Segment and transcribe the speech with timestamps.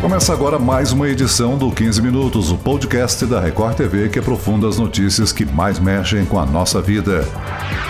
[0.00, 4.68] Começa agora mais uma edição do 15 Minutos, o podcast da Record TV que aprofunda
[4.68, 7.26] as notícias que mais mexem com a nossa vida.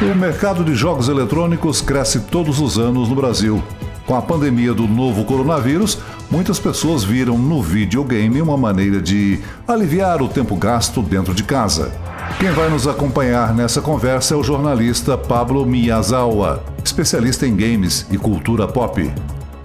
[0.01, 3.63] O mercado de jogos eletrônicos cresce todos os anos no Brasil.
[4.07, 5.99] Com a pandemia do novo coronavírus,
[6.31, 11.93] muitas pessoas viram no videogame uma maneira de aliviar o tempo gasto dentro de casa.
[12.41, 18.17] Quem vai nos acompanhar nessa conversa é o jornalista Pablo Miyazawa, especialista em games e
[18.17, 19.13] cultura pop.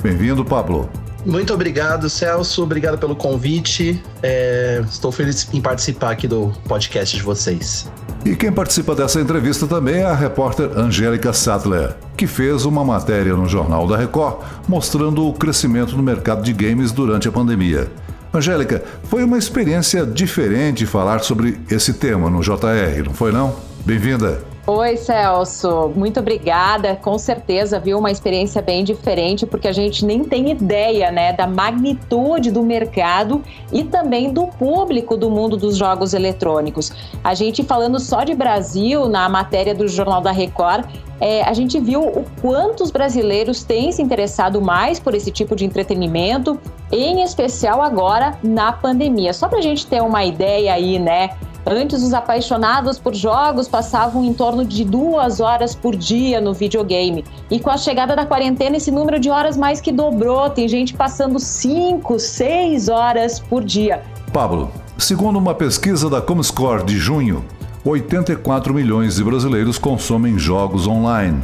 [0.01, 0.89] Bem-vindo, Pablo.
[1.25, 2.63] Muito obrigado, Celso.
[2.63, 4.01] Obrigado pelo convite.
[4.21, 7.89] É, estou feliz em participar aqui do podcast de vocês.
[8.25, 13.35] E quem participa dessa entrevista também é a repórter Angélica Sattler, que fez uma matéria
[13.35, 17.91] no Jornal da Record mostrando o crescimento no mercado de games durante a pandemia.
[18.33, 23.55] Angélica, foi uma experiência diferente falar sobre esse tema no JR, não foi não?
[23.85, 24.52] Bem-vinda!
[24.65, 25.91] Oi, Celso.
[25.93, 26.95] Muito obrigada.
[26.95, 31.45] Com certeza, viu uma experiência bem diferente, porque a gente nem tem ideia, né, da
[31.45, 36.93] magnitude do mercado e também do público do mundo dos jogos eletrônicos.
[37.21, 40.85] A gente falando só de Brasil na matéria do Jornal da Record,
[41.19, 45.57] é, a gente viu o quanto os brasileiros têm se interessado mais por esse tipo
[45.57, 46.57] de entretenimento,
[46.89, 49.33] em especial agora na pandemia.
[49.33, 51.31] Só para a gente ter uma ideia aí, né?
[51.65, 57.23] Antes, os apaixonados por jogos passavam em torno de duas horas por dia no videogame.
[57.49, 60.49] E com a chegada da quarentena, esse número de horas mais que dobrou.
[60.49, 64.03] Tem gente passando cinco, seis horas por dia.
[64.33, 67.45] Pablo, segundo uma pesquisa da Comscore de junho,
[67.85, 71.41] 84 milhões de brasileiros consomem jogos online.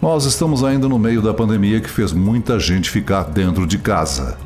[0.00, 4.36] Nós estamos ainda no meio da pandemia que fez muita gente ficar dentro de casa.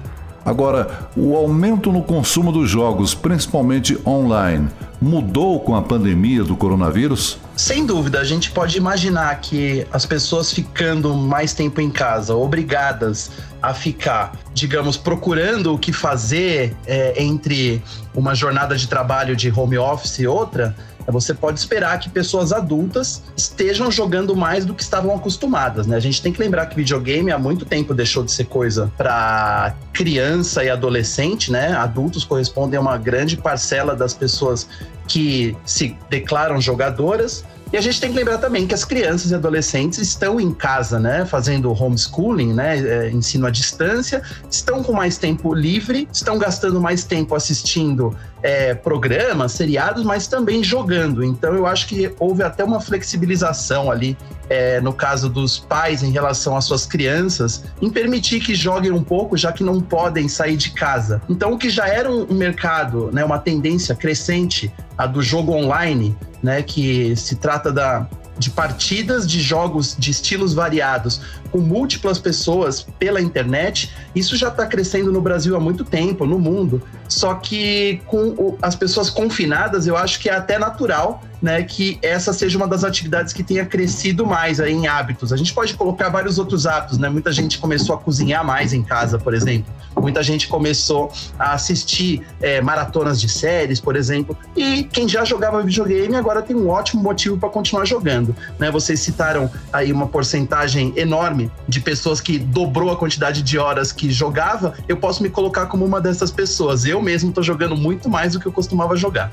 [0.45, 4.69] Agora, o aumento no consumo dos jogos, principalmente online,
[5.01, 7.39] mudou com a pandemia do coronavírus?
[7.57, 13.31] Sem dúvida, a gente pode imaginar que as pessoas ficando mais tempo em casa, obrigadas
[13.61, 17.83] a ficar, digamos, procurando o que fazer é, entre
[18.15, 20.75] uma jornada de trabalho de home office e outra,
[21.11, 25.97] você pode esperar que pessoas adultas estejam jogando mais do que estavam acostumadas, né?
[25.97, 29.75] A gente tem que lembrar que videogame há muito tempo deixou de ser coisa para
[29.93, 31.73] criança e adolescente, né?
[31.73, 34.69] Adultos correspondem a uma grande parcela das pessoas
[35.09, 39.35] que se declaram jogadoras e a gente tem que lembrar também que as crianças e
[39.35, 45.17] adolescentes estão em casa, né, fazendo homeschooling, né, é, ensino à distância, estão com mais
[45.17, 51.25] tempo livre, estão gastando mais tempo assistindo é, programas, seriados, mas também jogando.
[51.25, 54.17] Então eu acho que houve até uma flexibilização ali
[54.51, 59.03] é, no caso dos pais em relação às suas crianças, em permitir que joguem um
[59.03, 61.23] pouco, já que não podem sair de casa.
[61.27, 66.15] Então, o que já era um mercado, né, uma tendência crescente, a do jogo online,
[66.43, 68.07] né, que se trata da,
[68.39, 71.21] de partidas de jogos de estilos variados
[71.51, 76.39] com múltiplas pessoas pela internet, isso já está crescendo no Brasil há muito tempo, no
[76.39, 76.83] mundo.
[77.09, 82.33] Só que com as pessoas confinadas, eu acho que é até natural né, que essa
[82.33, 85.33] seja uma das atividades que tenha crescido mais aí em hábitos.
[85.33, 87.09] A gente pode colocar vários outros hábitos, né?
[87.09, 89.73] Muita gente começou a cozinhar mais em casa, por exemplo.
[90.01, 94.37] Muita gente começou a assistir é, maratonas de séries, por exemplo.
[94.57, 98.35] E quem já jogava videogame agora tem um ótimo motivo para continuar jogando.
[98.59, 98.71] Né?
[98.71, 104.11] Vocês citaram aí uma porcentagem enorme de pessoas que dobrou a quantidade de horas que
[104.11, 104.75] jogava.
[104.89, 106.85] Eu posso me colocar como uma dessas pessoas.
[106.85, 109.31] Eu mesmo estou jogando muito mais do que eu costumava jogar.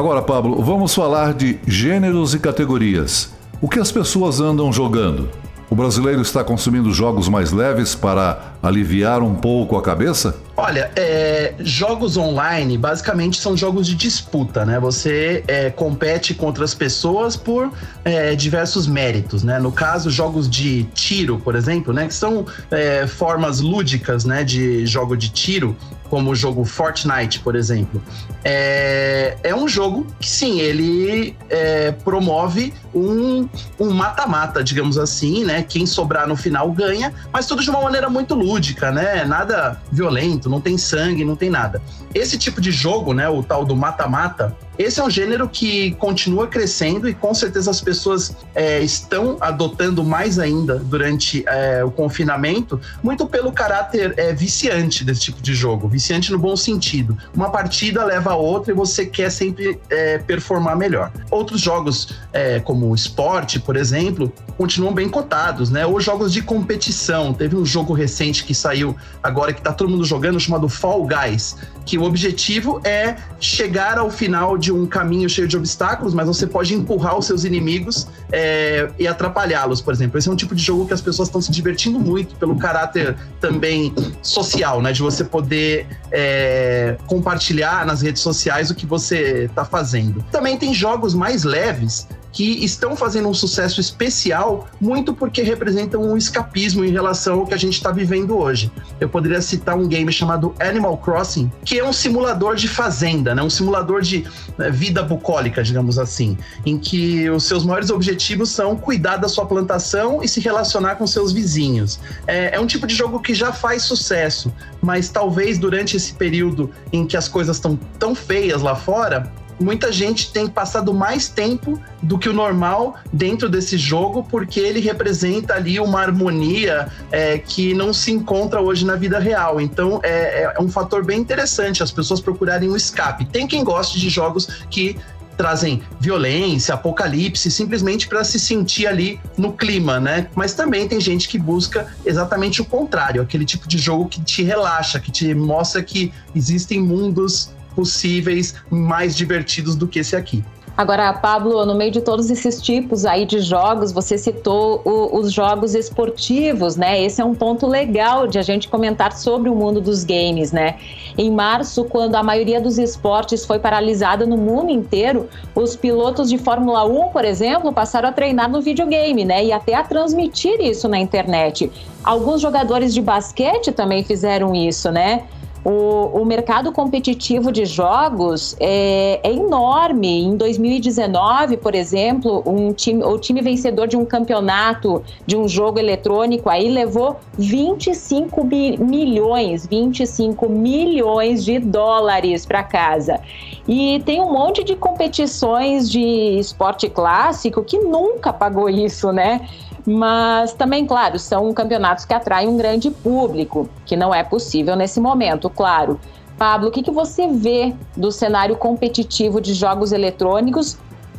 [0.00, 3.34] Agora, Pablo, vamos falar de gêneros e categorias.
[3.60, 5.28] O que as pessoas andam jogando?
[5.68, 10.34] O brasileiro está consumindo jogos mais leves para aliviar um pouco a cabeça?
[10.56, 14.80] Olha, é, jogos online basicamente são jogos de disputa, né?
[14.80, 17.70] Você é, compete contra as pessoas por
[18.02, 19.58] é, diversos méritos, né?
[19.58, 22.06] No caso, jogos de tiro, por exemplo, né?
[22.08, 24.44] Que são é, formas lúdicas, né?
[24.44, 25.76] De jogo de tiro,
[26.10, 28.02] como o jogo Fortnite, por exemplo.
[28.44, 33.48] É, é um jogo que, sim, ele é, promove um
[33.92, 35.62] mata-mata, digamos assim, né?
[35.62, 39.24] Quem sobrar no final ganha, mas tudo de uma maneira muito lúdica, né?
[39.24, 41.80] Nada violento, não tem sangue, não tem nada.
[42.12, 46.46] Esse tipo de jogo, né, o tal do mata-mata, esse é um gênero que continua
[46.46, 52.80] crescendo e com certeza as pessoas é, estão adotando mais ainda durante é, o confinamento,
[53.02, 57.16] muito pelo caráter é, viciante desse tipo de jogo, viciante no bom sentido.
[57.34, 61.12] Uma partida leva a outra e você quer sempre é, performar melhor.
[61.30, 65.84] Outros jogos, é, como o esporte, por exemplo, continuam bem cotados, né?
[65.84, 67.34] Ou jogos de competição.
[67.34, 71.56] Teve um jogo recente que saiu agora que tá todo mundo jogando chamado Fall Guys
[71.90, 76.46] que o objetivo é chegar ao final de um caminho cheio de obstáculos, mas você
[76.46, 80.16] pode empurrar os seus inimigos é, e atrapalhá-los, por exemplo.
[80.16, 83.16] Esse é um tipo de jogo que as pessoas estão se divertindo muito pelo caráter
[83.40, 83.92] também
[84.22, 84.92] social, né?
[84.92, 90.24] De você poder é, compartilhar nas redes sociais o que você está fazendo.
[90.30, 96.16] Também tem jogos mais leves que estão fazendo um sucesso especial muito porque representam um
[96.16, 98.70] escapismo em relação ao que a gente está vivendo hoje.
[98.98, 103.42] Eu poderia citar um game chamado Animal Crossing, que é um simulador de fazenda, né?
[103.42, 104.24] um simulador de
[104.56, 109.46] né, vida bucólica, digamos assim, em que os seus maiores objetivos são cuidar da sua
[109.46, 112.00] plantação e se relacionar com seus vizinhos.
[112.26, 116.70] É, é um tipo de jogo que já faz sucesso, mas talvez durante esse período
[116.92, 121.80] em que as coisas estão tão feias lá fora, muita gente tem passado mais tempo
[122.02, 127.74] do que o normal dentro desse jogo, porque ele representa ali uma harmonia é, que
[127.74, 129.60] não se encontra hoje na vida real.
[129.60, 133.26] Então é, é, um fator bem interessante as pessoas procurarem um escape.
[133.26, 134.96] Tem quem goste de jogos que
[135.36, 140.26] trazem violência, apocalipse, simplesmente para se sentir ali no clima, né?
[140.34, 144.42] Mas também tem gente que busca exatamente o contrário, aquele tipo de jogo que te
[144.42, 150.44] relaxa, que te mostra que existem mundos possíveis mais divertidos do que esse aqui.
[150.80, 155.30] Agora, Pablo, no meio de todos esses tipos aí de jogos, você citou o, os
[155.30, 157.02] jogos esportivos, né?
[157.04, 160.76] Esse é um ponto legal de a gente comentar sobre o mundo dos games, né?
[161.18, 166.38] Em março, quando a maioria dos esportes foi paralisada no mundo inteiro, os pilotos de
[166.38, 169.44] Fórmula 1, por exemplo, passaram a treinar no videogame, né?
[169.44, 171.70] E até a transmitir isso na internet.
[172.02, 175.24] Alguns jogadores de basquete também fizeram isso, né?
[175.62, 180.22] O, o, mercado competitivo de jogos é, é, enorme.
[180.24, 185.78] Em 2019, por exemplo, um time, o time vencedor de um campeonato de um jogo
[185.78, 193.20] eletrônico aí levou 25 milhões, 25 milhões de dólares para casa.
[193.68, 196.00] E tem um monte de competições de
[196.38, 199.46] esporte clássico que nunca pagou isso, né?
[199.86, 205.00] Mas também, claro, são campeonatos que atraem um grande público, que não é possível nesse
[205.00, 205.98] momento, claro.
[206.38, 210.78] Pablo, o que, que você vê do cenário competitivo de jogos eletrônicos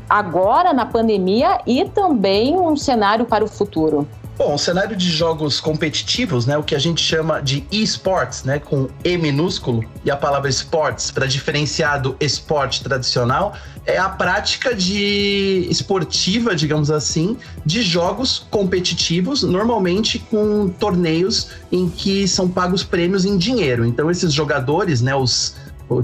[0.09, 4.07] agora na pandemia e também um cenário para o futuro?
[4.37, 8.59] Bom, o cenário de jogos competitivos, né, o que a gente chama de esports, né,
[8.59, 13.53] com E minúsculo, e a palavra sports para diferenciar do esporte tradicional,
[13.85, 22.27] é a prática de esportiva, digamos assim, de jogos competitivos, normalmente com torneios em que
[22.27, 23.85] são pagos prêmios em dinheiro.
[23.85, 25.55] Então esses jogadores, né, os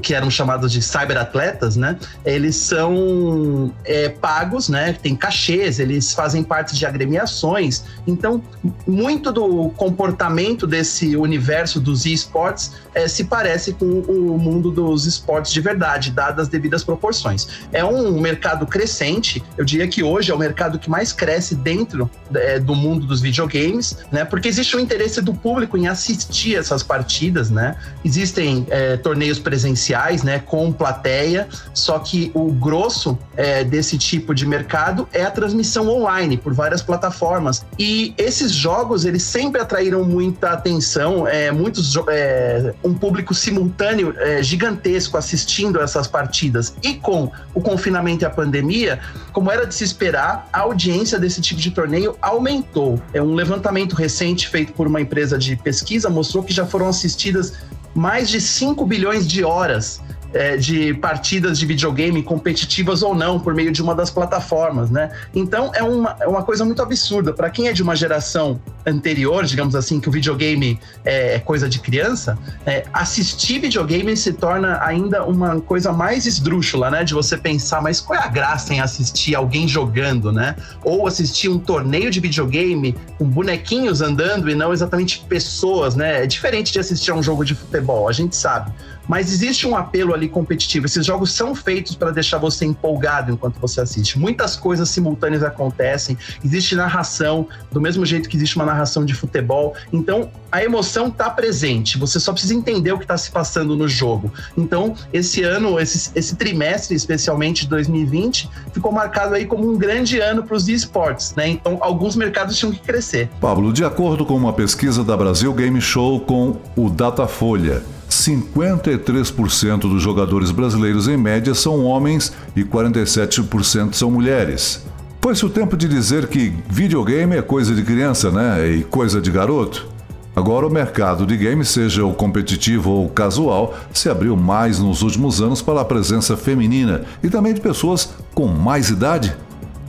[0.01, 1.97] que eram chamados de cyberatletas, né?
[2.25, 4.93] Eles são é, pagos, né?
[5.01, 7.83] Tem cachês, eles fazem parte de agremiações.
[8.05, 8.43] Então,
[8.85, 15.53] muito do comportamento desse universo dos esportes é, se parece com o mundo dos esportes
[15.53, 17.47] de verdade, dadas as devidas proporções.
[17.71, 22.09] É um mercado crescente, eu diria que hoje é o mercado que mais cresce dentro
[22.33, 24.25] é, do mundo dos videogames, né?
[24.25, 27.75] Porque existe o interesse do público em assistir essas partidas, né?
[28.03, 34.33] Existem é, torneios presenciais presenciais, né, com plateia, só que o grosso é, desse tipo
[34.33, 37.63] de mercado é a transmissão online por várias plataformas.
[37.77, 44.41] E esses jogos, eles sempre atraíram muita atenção, é, muitos, é, um público simultâneo é,
[44.41, 46.73] gigantesco assistindo essas partidas.
[46.81, 48.99] E com o confinamento e a pandemia,
[49.31, 52.99] como era de se esperar, a audiência desse tipo de torneio aumentou.
[53.13, 57.53] É um levantamento recente feito por uma empresa de pesquisa mostrou que já foram assistidas
[57.97, 59.99] mais de 5 bilhões de horas
[60.33, 65.11] é, de partidas de videogame competitivas ou não por meio de uma das plataformas, né?
[65.33, 67.33] Então é uma, é uma coisa muito absurda.
[67.33, 71.67] Para quem é de uma geração anterior, digamos assim, que o videogame é, é coisa
[71.67, 77.03] de criança, é, assistir videogame se torna ainda uma coisa mais esdrúxula, né?
[77.03, 80.55] De você pensar, mas qual é a graça em assistir alguém jogando, né?
[80.83, 86.23] Ou assistir um torneio de videogame com bonequinhos andando e não exatamente pessoas, né?
[86.23, 88.71] É diferente de assistir a um jogo de futebol, a gente sabe.
[89.07, 90.85] Mas existe um apelo ali competitivo.
[90.85, 94.19] Esses jogos são feitos para deixar você empolgado enquanto você assiste.
[94.19, 96.17] Muitas coisas simultâneas acontecem.
[96.43, 99.75] Existe narração, do mesmo jeito que existe uma narração de futebol.
[99.91, 101.97] Então, a emoção está presente.
[101.97, 104.31] Você só precisa entender o que está se passando no jogo.
[104.57, 110.19] Então, esse ano, esse, esse trimestre, especialmente de 2020, ficou marcado aí como um grande
[110.19, 111.47] ano para os esportes, né?
[111.49, 113.29] Então, alguns mercados tinham que crescer.
[113.39, 117.83] Pablo, de acordo com uma pesquisa da Brasil Game Show com o Datafolha,
[118.17, 124.85] 53% dos jogadores brasileiros em média são homens e 47% são mulheres.
[125.21, 128.67] Foi-se o tempo de dizer que videogame é coisa de criança, né?
[128.69, 129.87] E coisa de garoto?
[130.35, 135.41] Agora, o mercado de games, seja o competitivo ou casual, se abriu mais nos últimos
[135.41, 139.35] anos para a presença feminina e também de pessoas com mais idade.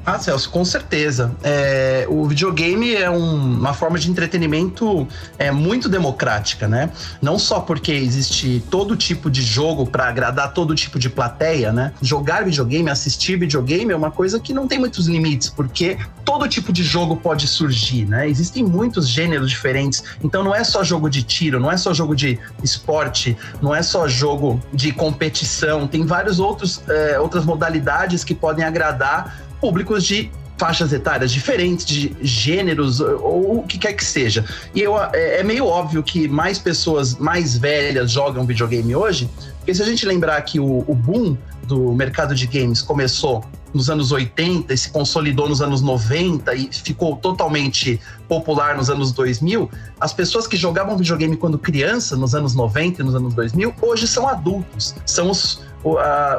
[0.09, 1.37] Ah, Celso, com certeza.
[1.43, 5.07] É, o videogame é um, uma forma de entretenimento
[5.38, 6.91] é, muito democrática, né?
[7.21, 11.93] Não só porque existe todo tipo de jogo para agradar todo tipo de plateia, né?
[12.00, 16.73] Jogar videogame, assistir videogame é uma coisa que não tem muitos limites, porque todo tipo
[16.73, 18.27] de jogo pode surgir, né?
[18.27, 20.03] Existem muitos gêneros diferentes.
[20.25, 23.83] Então não é só jogo de tiro, não é só jogo de esporte, não é
[23.83, 25.87] só jogo de competição.
[25.87, 26.07] Tem
[26.38, 33.61] outros é, outras modalidades que podem agradar públicos de faixas etárias diferentes, de gêneros ou
[33.61, 34.45] o que quer que seja.
[34.75, 39.73] E eu, é, é, meio óbvio que mais pessoas mais velhas jogam videogame hoje, porque
[39.73, 44.11] se a gente lembrar que o, o boom do mercado de games começou nos anos
[44.11, 50.12] 80 e se consolidou nos anos 90 e ficou totalmente popular nos anos 2000, as
[50.12, 54.27] pessoas que jogavam videogame quando criança, nos anos 90 e nos anos 2000, hoje são
[54.27, 54.95] adultos.
[55.05, 55.61] São os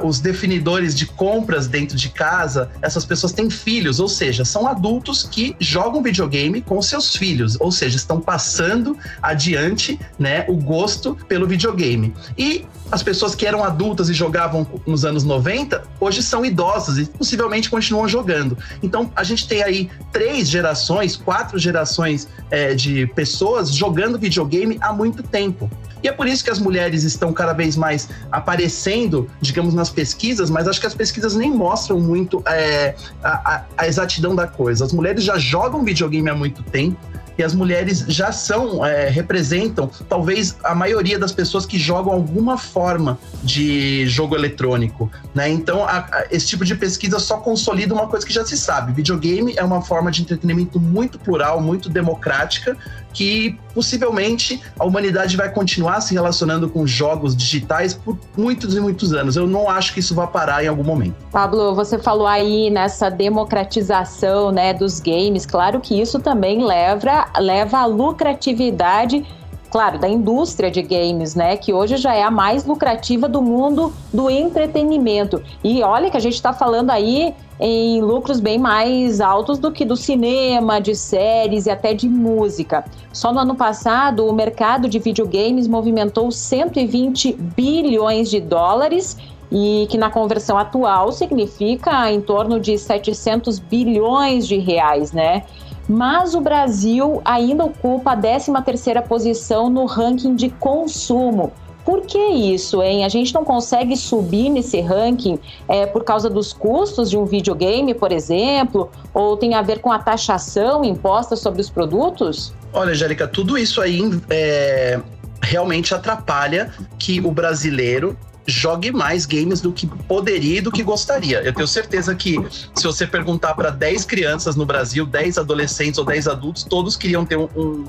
[0.03, 5.24] os definidores de compras dentro de casa, essas pessoas têm filhos, ou seja, são adultos
[5.24, 11.48] que jogam videogame com seus filhos, ou seja, estão passando adiante né, o gosto pelo
[11.48, 12.13] videogame.
[12.38, 17.05] E as pessoas que eram adultas e jogavam nos anos 90, hoje são idosas e
[17.05, 18.58] possivelmente continuam jogando.
[18.81, 24.91] Então a gente tem aí três gerações, quatro gerações é, de pessoas jogando videogame há
[24.91, 25.69] muito tempo.
[26.01, 30.50] E é por isso que as mulheres estão cada vez mais aparecendo, digamos, nas pesquisas,
[30.50, 34.86] mas acho que as pesquisas nem mostram muito é, a, a, exatidão da coisa.
[34.86, 36.98] As mulheres já jogam videogame há muito tempo
[37.39, 42.58] e as mulheres já são, é, representam talvez a maioria das pessoas que jogam alguma
[42.58, 45.50] forma de jogo eletrônico, né?
[45.50, 48.91] Então, a, a, esse tipo de pesquisa só consolida uma coisa que já se sabe.
[48.91, 52.75] Videogame é uma forma de entretenimento muito plural, muito democrática,
[53.13, 59.13] que possivelmente a humanidade vai continuar se relacionando com jogos digitais por muitos e muitos
[59.13, 59.36] anos.
[59.36, 61.16] Eu não acho que isso vai parar em algum momento.
[61.32, 65.46] Pablo, você falou aí nessa democratização, né, dos games.
[65.46, 69.25] Claro que isso também leva leva à lucratividade
[69.70, 71.56] claro, da indústria de games, né?
[71.58, 75.42] Que hoje já é a mais lucrativa do mundo do entretenimento.
[75.64, 79.84] E olha que a gente está falando aí em lucros bem mais altos do que
[79.84, 82.86] do cinema, de séries e até de música.
[83.12, 89.18] Só no ano passado, o mercado de videogames movimentou 120 bilhões de dólares
[89.52, 95.44] e que na conversão atual significa em torno de 700 bilhões de reais, né?
[95.89, 101.51] Mas o Brasil ainda ocupa a 13ª posição no ranking de consumo,
[101.89, 103.03] por que isso, hein?
[103.03, 107.96] A gente não consegue subir nesse ranking é, por causa dos custos de um videogame,
[107.96, 108.91] por exemplo?
[109.12, 112.53] Ou tem a ver com a taxação imposta sobre os produtos?
[112.72, 115.00] Olha, Angélica, tudo isso aí é,
[115.41, 118.15] realmente atrapalha que o brasileiro
[118.50, 121.41] jogue mais games do que poderia e do que gostaria.
[121.41, 122.38] Eu tenho certeza que
[122.75, 127.25] se você perguntar para 10 crianças no Brasil, 10 adolescentes ou 10 adultos, todos queriam
[127.25, 127.86] ter um, um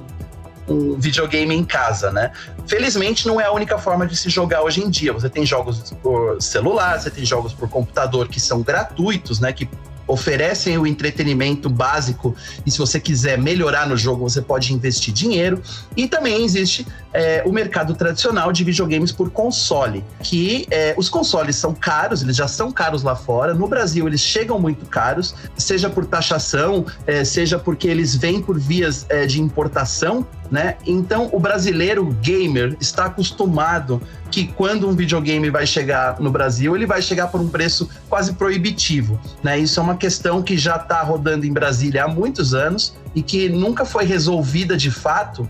[0.70, 2.30] um videogame em casa, né?
[2.66, 5.12] Felizmente não é a única forma de se jogar hoje em dia.
[5.12, 9.52] Você tem jogos por celular, você tem jogos por computador que são gratuitos, né?
[9.52, 9.68] Que
[10.10, 12.34] oferecem o entretenimento básico
[12.66, 15.62] e se você quiser melhorar no jogo, você pode investir dinheiro.
[15.96, 21.56] E também existe é, o mercado tradicional de videogames por console, que é, os consoles
[21.56, 23.54] são caros, eles já são caros lá fora.
[23.54, 28.58] No Brasil, eles chegam muito caros, seja por taxação, é, seja porque eles vêm por
[28.58, 30.76] vias de importação né?
[30.86, 36.86] Então o brasileiro gamer está acostumado que quando um videogame vai chegar no Brasil, ele
[36.86, 39.58] vai chegar por um preço quase proibitivo, né?
[39.58, 43.48] Isso é uma questão que já está rodando em Brasília há muitos anos e que
[43.48, 45.48] nunca foi resolvida de fato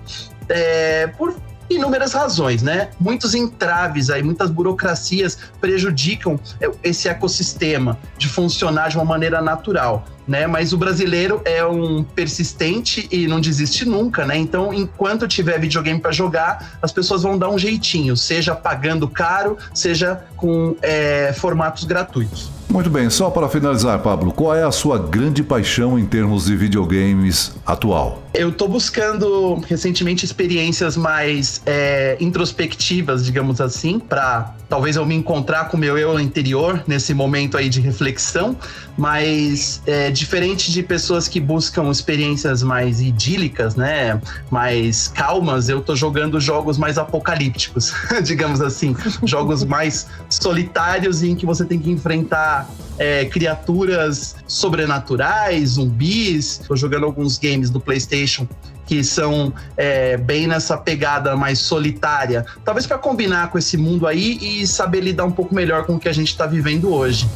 [0.48, 1.34] é, por
[1.70, 2.90] inúmeras razões, né?
[2.98, 6.38] Muitos entraves aí, muitas burocracias prejudicam
[6.82, 10.46] esse ecossistema de funcionar de uma maneira natural né?
[10.46, 14.36] Mas o brasileiro é um persistente e não desiste nunca, né?
[14.36, 19.58] Então, enquanto tiver videogame para jogar, as pessoas vão dar um jeitinho, seja pagando caro,
[19.74, 22.59] seja com é, formatos gratuitos.
[22.70, 26.56] Muito bem, só para finalizar, Pablo, qual é a sua grande paixão em termos de
[26.56, 28.22] videogames atual?
[28.32, 35.68] Eu estou buscando recentemente experiências mais é, introspectivas, digamos assim, para talvez eu me encontrar
[35.68, 38.56] com o meu eu interior nesse momento aí de reflexão,
[38.96, 45.96] mas é, diferente de pessoas que buscam experiências mais idílicas, né, mais calmas, eu tô
[45.96, 52.59] jogando jogos mais apocalípticos, digamos assim, jogos mais solitários em que você tem que enfrentar
[52.98, 56.60] é, criaturas sobrenaturais, zumbis.
[56.60, 58.46] Estou jogando alguns games do PlayStation
[58.86, 62.44] que são é, bem nessa pegada mais solitária.
[62.64, 66.00] Talvez para combinar com esse mundo aí e saber lidar um pouco melhor com o
[66.00, 67.28] que a gente está vivendo hoje.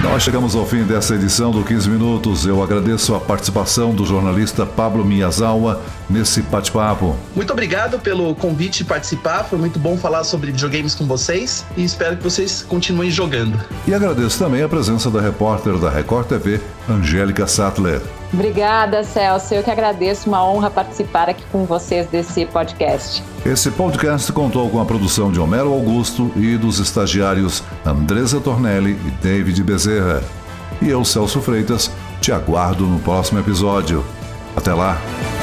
[0.00, 2.46] Nós chegamos ao fim dessa edição do 15 Minutos.
[2.46, 7.16] Eu agradeço a participação do jornalista Pablo Miyazawa nesse bate-papo.
[7.34, 9.44] Muito obrigado pelo convite de participar.
[9.44, 13.60] Foi muito bom falar sobre videogames com vocês e espero que vocês continuem jogando.
[13.86, 18.00] E agradeço também a presença da repórter da Record TV, Angélica Sattler.
[18.32, 19.52] Obrigada, Celso.
[19.54, 23.22] Eu que agradeço, uma honra participar aqui com vocês desse podcast.
[23.44, 29.10] Esse podcast contou com a produção de Homero Augusto e dos estagiários Andresa Tornelli e
[29.22, 30.22] David Bezerra.
[30.80, 34.04] E eu, Celso Freitas, te aguardo no próximo episódio.
[34.56, 35.41] Até lá!